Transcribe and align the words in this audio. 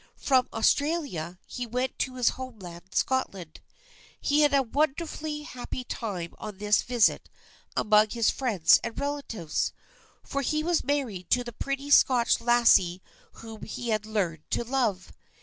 From 0.17 0.49
Australia, 0.51 1.37
he 1.45 1.67
went 1.67 1.99
to 1.99 2.15
his 2.15 2.29
homeland, 2.29 2.85
Scotland. 2.95 3.61
He 4.19 4.39
had 4.41 4.51
a 4.51 4.63
wonderfully 4.63 5.43
happy 5.43 5.83
time 5.83 6.33
on 6.39 6.57
this 6.57 6.81
visit 6.81 7.29
among 7.77 8.09
his 8.09 8.31
friends 8.31 8.79
and 8.83 8.99
relatives, 8.99 9.73
for 10.23 10.41
he 10.41 10.63
was 10.63 10.83
married 10.83 11.29
to 11.29 11.43
the 11.43 11.53
pretty 11.53 11.91
Scotch 11.91 12.41
lassie 12.41 13.03
whom 13.43 13.61
he 13.61 13.89
had 13.89 14.07
learned 14.07 14.41
to 14.49 14.63
love. 14.63 15.11